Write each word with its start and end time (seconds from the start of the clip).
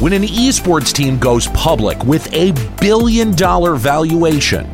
When 0.00 0.14
an 0.14 0.22
esports 0.22 0.94
team 0.94 1.18
goes 1.18 1.46
public 1.48 2.02
with 2.04 2.32
a 2.32 2.52
billion 2.80 3.32
dollar 3.32 3.74
valuation, 3.76 4.64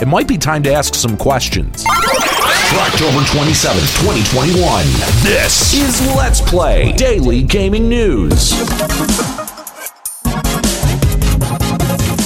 it 0.00 0.08
might 0.08 0.26
be 0.26 0.36
time 0.36 0.64
to 0.64 0.72
ask 0.72 0.96
some 0.96 1.16
questions. 1.16 1.84
For 1.84 2.78
October 2.80 3.20
27th, 3.20 4.02
2021, 4.02 4.84
this 5.22 5.72
is 5.74 6.04
Let's 6.16 6.40
Play 6.40 6.90
Daily 6.94 7.44
Gaming 7.44 7.88
News. 7.88 8.50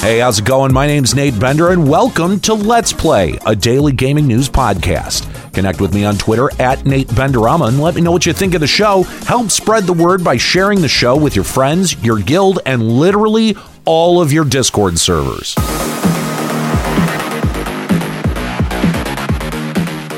Hey, 0.01 0.21
how's 0.21 0.39
it 0.39 0.47
going? 0.47 0.73
My 0.73 0.87
name's 0.87 1.15
Nate 1.15 1.39
Bender, 1.39 1.69
and 1.69 1.87
welcome 1.87 2.41
to 2.41 2.55
Let's 2.55 2.95
Play, 2.95 3.39
a 3.45 3.55
daily 3.55 3.93
gaming 3.93 4.27
news 4.27 4.49
podcast. 4.49 5.32
Connect 5.53 5.81
with 5.81 5.95
me 5.95 6.05
on 6.05 6.17
Twitter 6.17 6.49
at 6.59 6.85
Nate 6.87 7.09
Benderama 7.09 7.69
and 7.69 7.81
let 7.81 7.95
me 7.95 8.01
know 8.01 8.13
what 8.13 8.27
you 8.27 8.33
think 8.33 8.55
of 8.55 8.61
the 8.61 8.67
show. 8.67 9.03
Help 9.03 9.51
spread 9.51 9.85
the 9.85 9.93
word 9.93 10.25
by 10.25 10.37
sharing 10.37 10.81
the 10.81 10.89
show 10.89 11.17
with 11.17 11.37
your 11.37 11.45
friends, 11.45 12.03
your 12.03 12.19
guild, 12.19 12.61
and 12.65 12.83
literally 12.83 13.57
all 13.85 14.21
of 14.21 14.33
your 14.33 14.45
Discord 14.45 14.99
servers. 14.99 15.55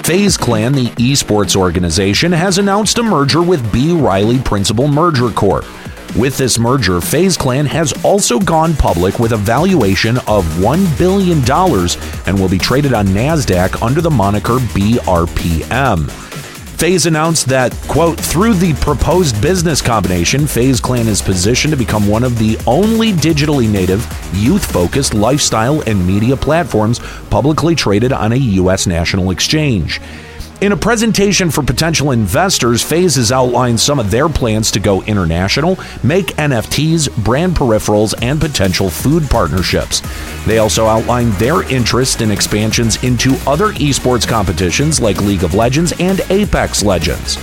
FaZe 0.05 0.37
Clan, 0.37 0.73
the 0.75 0.89
esports 0.99 1.57
organization, 1.57 2.31
has 2.31 2.59
announced 2.59 2.99
a 2.99 3.03
merger 3.03 3.41
with 3.41 3.73
B. 3.73 3.95
Riley 3.95 4.39
Principal 4.39 4.87
Merger 4.87 5.31
Corp. 5.31 5.65
With 6.17 6.37
this 6.37 6.61
merger, 6.61 7.01
FaZe 7.01 7.37
Clan 7.37 7.67
has 7.67 7.93
also 8.05 8.39
gone 8.39 8.75
public 8.77 9.19
with 9.19 9.33
a 9.33 9.37
valuation 9.37 10.19
of 10.29 10.45
$1 10.59 10.97
billion 10.97 11.39
and 12.27 12.41
will 12.41 12.49
be 12.49 12.59
traded 12.59 12.95
on 12.95 13.09
NASDAQ 13.09 13.83
under 13.83 14.01
the 14.01 14.13
moniker 14.13 14.59
BRPM. 14.59 16.09
FaZe 16.79 17.07
announced 17.07 17.47
that, 17.47 17.73
quote, 17.89 18.21
through 18.21 18.55
the 18.55 18.75
proposed 18.75 19.41
business 19.43 19.83
combination, 19.83 20.47
FaZe 20.47 20.81
Clan 20.81 21.09
is 21.09 21.21
positioned 21.21 21.73
to 21.73 21.77
become 21.77 22.07
one 22.07 22.23
of 22.23 22.39
the 22.39 22.59
only 22.65 23.11
digitally 23.11 23.69
native, 23.69 24.07
youth 24.35 24.71
focused 24.71 25.15
lifestyle 25.15 25.81
and 25.83 26.07
media 26.07 26.37
platforms 26.37 27.01
publicly 27.29 27.75
traded 27.75 28.13
on 28.13 28.33
a 28.33 28.37
U.S. 28.37 28.87
national 28.87 29.31
exchange. 29.33 30.01
In 30.65 30.73
a 30.73 30.77
presentation 30.79 31.51
for 31.51 31.63
potential 31.63 32.13
investors, 32.13 32.83
FaZe 32.83 33.17
has 33.17 33.31
outlined 33.31 33.79
some 33.79 33.99
of 33.99 34.11
their 34.11 34.31
plans 34.31 34.71
to 34.71 34.81
go 34.81 35.03
international, 35.03 35.79
make 36.03 36.29
NFTs, 36.39 37.23
brand 37.23 37.55
peripherals, 37.55 38.15
and 38.23 38.41
potential 38.41 38.89
food 38.89 39.29
partnerships. 39.29 40.01
They 40.47 40.57
also 40.57 40.87
outlined 40.87 41.35
their 41.35 41.71
interest 41.71 42.23
in 42.23 42.31
expansions 42.31 43.05
into 43.05 43.37
other 43.47 43.75
esports 43.75 44.27
competitions 44.27 45.03
like 45.03 45.21
League 45.21 45.45
of 45.45 45.53
Legends 45.53 45.93
and 46.01 46.23
Apex 46.31 46.83
Legends. 46.83 47.37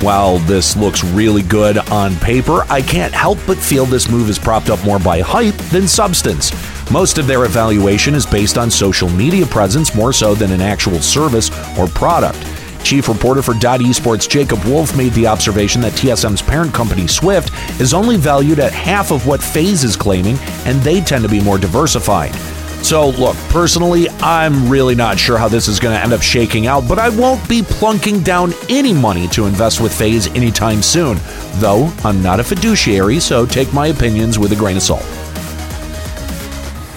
While 0.00 0.38
this 0.38 0.76
looks 0.76 1.02
really 1.02 1.42
good 1.42 1.76
on 1.90 2.14
paper, 2.18 2.62
I 2.70 2.82
can't 2.82 3.12
help 3.12 3.38
but 3.48 3.58
feel 3.58 3.84
this 3.84 4.08
move 4.08 4.30
is 4.30 4.38
propped 4.38 4.70
up 4.70 4.84
more 4.84 5.00
by 5.00 5.18
hype 5.22 5.56
than 5.72 5.88
substance. 5.88 6.52
Most 6.92 7.18
of 7.18 7.26
their 7.26 7.46
evaluation 7.46 8.14
is 8.14 8.26
based 8.26 8.58
on 8.58 8.70
social 8.70 9.08
media 9.08 9.44
presence 9.44 9.92
more 9.92 10.12
so 10.12 10.36
than 10.36 10.52
an 10.52 10.60
actual 10.60 11.00
service 11.00 11.50
or 11.76 11.88
product. 11.88 12.46
Chief 12.82 13.08
reporter 13.08 13.42
for 13.42 13.54
Dot 13.54 13.80
Esports 13.80 14.28
Jacob 14.28 14.62
Wolf 14.64 14.96
made 14.96 15.12
the 15.12 15.26
observation 15.26 15.80
that 15.82 15.92
TSM's 15.92 16.42
parent 16.42 16.74
company 16.74 17.06
Swift 17.06 17.52
is 17.80 17.94
only 17.94 18.16
valued 18.16 18.58
at 18.58 18.72
half 18.72 19.10
of 19.10 19.26
what 19.26 19.42
FaZe 19.42 19.84
is 19.84 19.96
claiming, 19.96 20.36
and 20.64 20.80
they 20.80 21.00
tend 21.00 21.22
to 21.22 21.28
be 21.28 21.40
more 21.40 21.58
diversified. 21.58 22.34
So, 22.82 23.10
look, 23.10 23.36
personally, 23.50 24.08
I'm 24.20 24.68
really 24.68 24.94
not 24.94 25.18
sure 25.18 25.36
how 25.36 25.48
this 25.48 25.68
is 25.68 25.78
going 25.78 25.94
to 25.94 26.02
end 26.02 26.14
up 26.14 26.22
shaking 26.22 26.66
out, 26.66 26.88
but 26.88 26.98
I 26.98 27.10
won't 27.10 27.46
be 27.46 27.62
plunking 27.62 28.22
down 28.22 28.54
any 28.70 28.94
money 28.94 29.28
to 29.28 29.46
invest 29.46 29.80
with 29.80 29.96
FaZe 29.96 30.28
anytime 30.28 30.82
soon. 30.82 31.18
Though, 31.56 31.92
I'm 32.04 32.22
not 32.22 32.40
a 32.40 32.44
fiduciary, 32.44 33.20
so 33.20 33.44
take 33.44 33.72
my 33.74 33.88
opinions 33.88 34.38
with 34.38 34.52
a 34.52 34.56
grain 34.56 34.76
of 34.76 34.82
salt. 34.82 35.04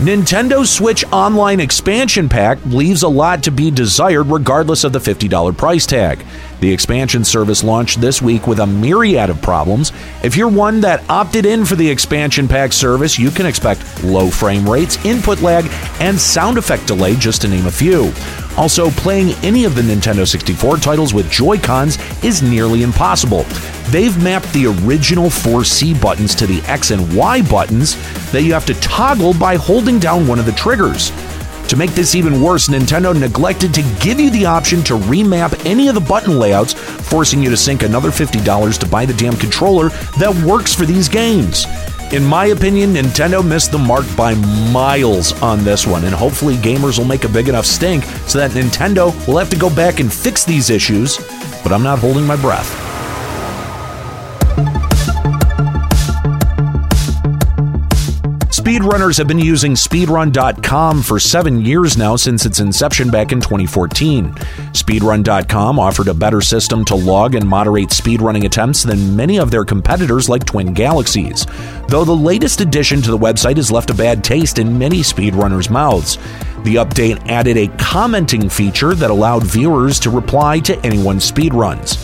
Nintendo 0.03 0.67
Switch 0.67 1.05
Online 1.13 1.61
Expansion 1.61 2.27
Pack 2.27 2.57
leaves 2.65 3.03
a 3.03 3.07
lot 3.07 3.41
to 3.43 3.51
be 3.51 3.71
desired 3.71 4.23
regardless 4.25 4.83
of 4.83 4.91
the 4.91 4.99
$50 4.99 5.57
price 5.57 5.85
tag. 5.85 6.25
The 6.59 6.69
expansion 6.69 7.23
service 7.23 7.63
launched 7.63 8.01
this 8.01 8.21
week 8.21 8.45
with 8.45 8.59
a 8.59 8.67
myriad 8.67 9.29
of 9.29 9.41
problems. 9.41 9.93
If 10.21 10.35
you're 10.35 10.49
one 10.49 10.81
that 10.81 11.09
opted 11.09 11.45
in 11.45 11.63
for 11.63 11.75
the 11.75 11.89
expansion 11.89 12.49
pack 12.49 12.73
service, 12.73 13.17
you 13.17 13.31
can 13.31 13.45
expect 13.45 14.03
low 14.03 14.29
frame 14.29 14.69
rates, 14.69 14.97
input 15.05 15.41
lag, 15.41 15.71
and 16.01 16.19
sound 16.19 16.57
effect 16.57 16.85
delay, 16.85 17.15
just 17.15 17.43
to 17.43 17.47
name 17.47 17.67
a 17.67 17.71
few. 17.71 18.11
Also, 18.57 18.91
playing 18.91 19.31
any 19.43 19.65
of 19.65 19.73
the 19.73 19.81
Nintendo 19.81 20.27
64 20.27 20.77
titles 20.77 21.13
with 21.13 21.29
Joy-Cons 21.31 21.97
is 22.23 22.43
nearly 22.43 22.83
impossible. 22.83 23.43
They've 23.89 24.21
mapped 24.21 24.51
the 24.53 24.67
original 24.67 25.29
4C 25.29 25.99
buttons 25.99 26.35
to 26.35 26.45
the 26.45 26.61
X 26.63 26.91
and 26.91 27.15
Y 27.15 27.41
buttons 27.41 27.95
that 28.31 28.43
you 28.43 28.53
have 28.53 28.65
to 28.67 28.75
toggle 28.75 29.33
by 29.33 29.55
holding 29.55 29.97
down 29.97 30.27
one 30.27 30.39
of 30.39 30.45
the 30.45 30.51
triggers. 30.51 31.11
To 31.69 31.77
make 31.77 31.91
this 31.91 32.13
even 32.13 32.39
worse, 32.39 32.67
Nintendo 32.67 33.19
neglected 33.19 33.73
to 33.73 33.81
give 33.99 34.19
you 34.19 34.29
the 34.29 34.45
option 34.45 34.83
to 34.83 34.93
remap 34.93 35.65
any 35.65 35.87
of 35.87 35.95
the 35.95 36.01
button 36.01 36.37
layouts, 36.37 36.73
forcing 36.73 37.41
you 37.41 37.49
to 37.49 37.57
sink 37.57 37.81
another 37.81 38.09
$50 38.09 38.77
to 38.77 38.85
buy 38.85 39.05
the 39.07 39.13
damn 39.15 39.35
controller 39.35 39.89
that 40.19 40.35
works 40.45 40.75
for 40.75 40.85
these 40.85 41.09
games. 41.09 41.65
In 42.13 42.23
my 42.23 42.45
opinion, 42.45 42.93
Nintendo 42.93 43.43
missed 43.43 43.71
the 43.71 43.79
mark 43.79 44.05
by 44.15 44.35
miles 44.71 45.33
on 45.41 45.63
this 45.63 45.87
one, 45.87 46.03
and 46.03 46.13
hopefully 46.13 46.57
gamers 46.57 46.99
will 46.99 47.05
make 47.05 47.23
a 47.23 47.27
big 47.27 47.49
enough 47.49 47.65
stink 47.65 48.03
so 48.27 48.37
that 48.37 48.51
Nintendo 48.51 49.11
will 49.27 49.39
have 49.39 49.49
to 49.49 49.57
go 49.57 49.67
back 49.67 49.99
and 49.99 50.13
fix 50.13 50.45
these 50.45 50.69
issues, 50.69 51.17
but 51.63 51.71
I'm 51.71 51.81
not 51.81 51.97
holding 51.97 52.27
my 52.27 52.35
breath. 52.35 52.92
Speedrunners 58.63 59.17
have 59.17 59.27
been 59.27 59.39
using 59.39 59.73
speedrun.com 59.73 61.03
for 61.03 61.19
seven 61.19 61.65
years 61.65 61.97
now 61.97 62.15
since 62.15 62.45
its 62.45 62.61
inception 62.61 63.11
back 63.11 63.33
in 63.33 63.41
2014. 63.41 64.31
Speedrun.com 64.71 65.77
offered 65.77 66.07
a 66.07 66.13
better 66.13 66.39
system 66.39 66.85
to 66.85 66.95
log 66.95 67.35
and 67.35 67.45
moderate 67.45 67.89
speedrunning 67.89 68.45
attempts 68.45 68.81
than 68.81 69.17
many 69.17 69.37
of 69.37 69.51
their 69.51 69.65
competitors 69.65 70.29
like 70.29 70.45
Twin 70.45 70.73
Galaxies, 70.73 71.45
though 71.89 72.05
the 72.05 72.15
latest 72.15 72.61
addition 72.61 73.01
to 73.01 73.11
the 73.11 73.17
website 73.17 73.57
has 73.57 73.69
left 73.69 73.89
a 73.89 73.93
bad 73.93 74.23
taste 74.23 74.57
in 74.59 74.79
many 74.79 74.99
speedrunners' 74.99 75.69
mouths. 75.69 76.15
The 76.63 76.75
update 76.75 77.29
added 77.29 77.57
a 77.57 77.67
commenting 77.75 78.47
feature 78.47 78.95
that 78.95 79.11
allowed 79.11 79.43
viewers 79.43 79.99
to 79.99 80.09
reply 80.09 80.59
to 80.59 80.79
anyone's 80.85 81.29
speedruns. 81.29 81.99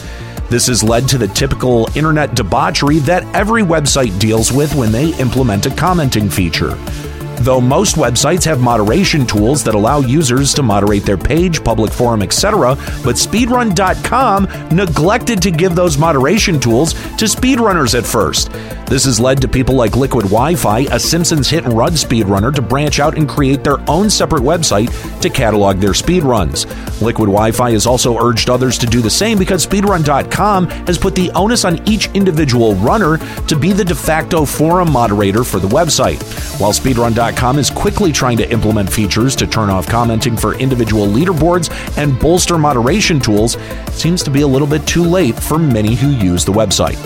This 0.49 0.65
has 0.65 0.83
led 0.83 1.07
to 1.09 1.19
the 1.19 1.27
typical 1.27 1.87
internet 1.95 2.33
debauchery 2.33 2.97
that 2.99 3.23
every 3.35 3.61
website 3.61 4.17
deals 4.19 4.51
with 4.51 4.73
when 4.73 4.91
they 4.91 5.15
implement 5.19 5.67
a 5.67 5.75
commenting 5.75 6.27
feature. 6.27 6.75
Though 7.39 7.61
most 7.61 7.95
websites 7.95 8.43
have 8.45 8.59
moderation 8.59 9.25
tools 9.25 9.63
that 9.63 9.73
allow 9.73 9.99
users 9.99 10.53
to 10.55 10.63
moderate 10.63 11.03
their 11.03 11.17
page, 11.17 11.63
public 11.63 11.89
forum, 11.91 12.21
etc., 12.21 12.75
but 13.01 13.15
speedrun.com 13.15 14.43
neglected 14.75 15.41
to 15.43 15.51
give 15.51 15.73
those 15.73 15.97
moderation 15.97 16.59
tools 16.59 16.93
to 16.93 17.25
speedrunners 17.25 17.97
at 17.97 18.05
first. 18.05 18.51
This 18.87 19.05
has 19.05 19.19
led 19.21 19.39
to 19.41 19.47
people 19.47 19.75
like 19.75 19.95
Liquid 19.95 20.25
Wi 20.25 20.55
Fi, 20.55 20.79
a 20.91 20.99
Simpsons 20.99 21.49
hit 21.49 21.63
and 21.63 21.73
run 21.73 21.93
speedrunner, 21.93 22.53
to 22.55 22.61
branch 22.61 22.99
out 22.99 23.17
and 23.17 23.29
create 23.29 23.63
their 23.63 23.79
own 23.89 24.09
separate 24.09 24.41
website 24.41 24.89
to 25.21 25.29
catalog 25.29 25.77
their 25.77 25.91
speedruns. 25.91 26.65
Liquid 26.99 27.27
Wi 27.27 27.51
Fi 27.51 27.71
has 27.71 27.85
also 27.85 28.17
urged 28.17 28.49
others 28.49 28.77
to 28.79 28.85
do 28.85 28.99
the 29.01 29.09
same 29.09 29.37
because 29.37 29.65
speedrun.com 29.65 30.67
has 30.67 30.97
put 30.97 31.15
the 31.15 31.31
onus 31.31 31.63
on 31.63 31.87
each 31.87 32.09
individual 32.15 32.75
runner 32.75 33.17
to 33.47 33.55
be 33.55 33.71
the 33.71 33.85
de 33.85 33.95
facto 33.95 34.43
forum 34.43 34.91
moderator 34.91 35.43
for 35.43 35.59
the 35.59 35.67
website. 35.67 36.19
While 36.59 36.73
speedrun.com 36.73 37.28
Is 37.29 37.69
quickly 37.69 38.11
trying 38.11 38.37
to 38.37 38.51
implement 38.51 38.91
features 38.91 39.35
to 39.37 39.47
turn 39.47 39.69
off 39.69 39.87
commenting 39.87 40.35
for 40.35 40.55
individual 40.55 41.07
leaderboards 41.07 41.69
and 41.97 42.19
bolster 42.19 42.57
moderation 42.57 43.19
tools. 43.19 43.55
Seems 43.91 44.23
to 44.23 44.31
be 44.31 44.41
a 44.41 44.47
little 44.47 44.67
bit 44.67 44.85
too 44.85 45.03
late 45.03 45.35
for 45.35 45.57
many 45.57 45.95
who 45.95 46.09
use 46.09 46.43
the 46.43 46.51
website. 46.51 46.97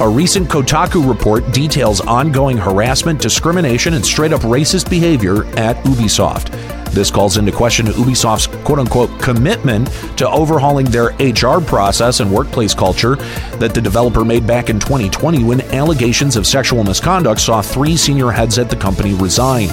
A 0.00 0.08
recent 0.08 0.48
Kotaku 0.48 1.08
report 1.08 1.50
details 1.52 2.00
ongoing 2.00 2.56
harassment, 2.56 3.20
discrimination, 3.20 3.94
and 3.94 4.04
straight 4.04 4.32
up 4.32 4.42
racist 4.42 4.88
behavior 4.88 5.44
at 5.58 5.76
Ubisoft. 5.84 6.77
This 6.90 7.10
calls 7.10 7.36
into 7.36 7.52
question 7.52 7.86
Ubisoft's 7.86 8.46
quote 8.64 8.78
unquote 8.78 9.20
commitment 9.20 9.88
to 10.16 10.28
overhauling 10.28 10.86
their 10.86 11.08
HR 11.18 11.60
process 11.60 12.20
and 12.20 12.32
workplace 12.32 12.74
culture 12.74 13.16
that 13.56 13.74
the 13.74 13.80
developer 13.80 14.24
made 14.24 14.46
back 14.46 14.70
in 14.70 14.78
2020 14.80 15.44
when 15.44 15.60
allegations 15.74 16.36
of 16.36 16.46
sexual 16.46 16.84
misconduct 16.84 17.40
saw 17.40 17.62
three 17.62 17.96
senior 17.96 18.30
heads 18.30 18.58
at 18.58 18.70
the 18.70 18.76
company 18.76 19.14
resign. 19.14 19.68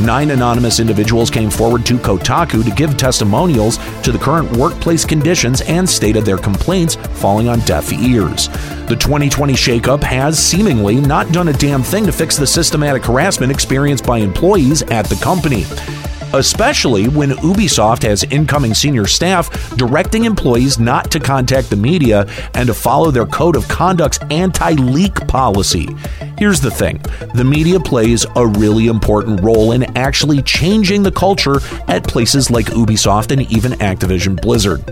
Nine 0.00 0.30
anonymous 0.30 0.78
individuals 0.78 1.30
came 1.30 1.50
forward 1.50 1.86
to 1.86 1.96
Kotaku 1.96 2.62
to 2.62 2.70
give 2.70 2.98
testimonials 2.98 3.78
to 4.02 4.12
the 4.12 4.18
current 4.18 4.54
workplace 4.54 5.06
conditions 5.06 5.62
and 5.62 5.88
stated 5.88 6.24
their 6.24 6.36
complaints 6.36 6.96
falling 6.96 7.48
on 7.48 7.60
deaf 7.60 7.90
ears. 7.92 8.48
The 8.88 8.96
2020 8.96 9.54
shakeup 9.54 10.02
has 10.02 10.38
seemingly 10.38 11.00
not 11.00 11.32
done 11.32 11.48
a 11.48 11.52
damn 11.54 11.82
thing 11.82 12.04
to 12.04 12.12
fix 12.12 12.36
the 12.36 12.46
systematic 12.46 13.04
harassment 13.04 13.50
experienced 13.50 14.04
by 14.04 14.18
employees 14.18 14.82
at 14.82 15.06
the 15.06 15.16
company 15.16 15.64
especially 16.34 17.08
when 17.08 17.30
Ubisoft 17.30 18.02
has 18.02 18.24
incoming 18.24 18.74
senior 18.74 19.06
staff 19.06 19.50
directing 19.76 20.24
employees 20.24 20.78
not 20.78 21.10
to 21.10 21.20
contact 21.20 21.70
the 21.70 21.76
media 21.76 22.26
and 22.54 22.66
to 22.66 22.74
follow 22.74 23.10
their 23.10 23.26
code 23.26 23.56
of 23.56 23.68
conduct's 23.68 24.18
anti 24.30 24.72
leak 24.72 25.14
policy. 25.26 25.88
Here's 26.38 26.60
the 26.60 26.70
thing 26.70 27.00
the 27.34 27.44
media 27.44 27.80
plays 27.80 28.26
a 28.36 28.46
really 28.46 28.88
important 28.88 29.40
role 29.40 29.72
in 29.72 29.84
actually 29.96 30.42
changing 30.42 31.02
the 31.02 31.12
culture 31.12 31.60
at 31.88 32.06
places 32.06 32.50
like 32.50 32.66
Ubisoft 32.66 33.30
and 33.32 33.50
even 33.50 33.72
Activision 33.72 34.40
Blizzard. 34.40 34.82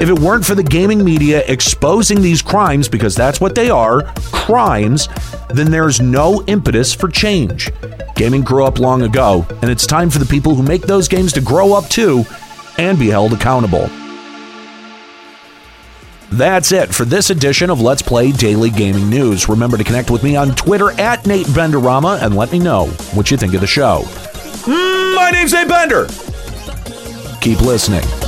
If 0.00 0.08
it 0.08 0.18
weren't 0.18 0.44
for 0.44 0.54
the 0.54 0.62
gaming 0.62 1.04
media 1.04 1.44
exposing 1.46 2.20
these 2.20 2.42
crimes, 2.42 2.88
because 2.88 3.14
that's 3.14 3.40
what 3.40 3.54
they 3.54 3.70
are 3.70 4.02
crimes, 4.32 5.08
then 5.50 5.70
there's 5.70 6.00
no 6.00 6.42
impetus 6.44 6.92
for 6.92 7.08
change. 7.08 7.70
Gaming 8.18 8.42
grew 8.42 8.64
up 8.64 8.80
long 8.80 9.02
ago, 9.02 9.46
and 9.62 9.70
it's 9.70 9.86
time 9.86 10.10
for 10.10 10.18
the 10.18 10.26
people 10.26 10.56
who 10.56 10.62
make 10.64 10.82
those 10.82 11.06
games 11.06 11.32
to 11.34 11.40
grow 11.40 11.72
up 11.72 11.88
too 11.88 12.24
and 12.76 12.98
be 12.98 13.06
held 13.06 13.32
accountable. 13.32 13.88
That's 16.32 16.72
it 16.72 16.92
for 16.92 17.04
this 17.04 17.30
edition 17.30 17.70
of 17.70 17.80
Let's 17.80 18.02
Play 18.02 18.32
Daily 18.32 18.70
Gaming 18.70 19.08
News. 19.08 19.48
Remember 19.48 19.78
to 19.78 19.84
connect 19.84 20.10
with 20.10 20.24
me 20.24 20.34
on 20.34 20.56
Twitter 20.56 20.90
at 21.00 21.28
Nate 21.28 21.46
Benderama 21.46 22.20
and 22.20 22.34
let 22.34 22.50
me 22.50 22.58
know 22.58 22.86
what 23.14 23.30
you 23.30 23.36
think 23.36 23.54
of 23.54 23.60
the 23.60 23.68
show. 23.68 24.02
My 24.66 25.30
name's 25.32 25.52
Nate 25.52 25.68
Bender. 25.68 26.08
Keep 27.40 27.60
listening. 27.60 28.27